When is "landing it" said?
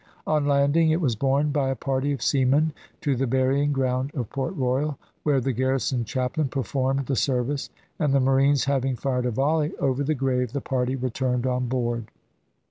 0.47-0.99